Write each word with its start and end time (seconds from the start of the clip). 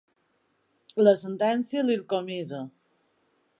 La 1.01 1.13
sentència 1.19 1.85
li’l 1.91 2.03
comissa. 2.17 2.65